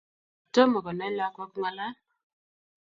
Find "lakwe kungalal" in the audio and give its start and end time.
1.17-1.95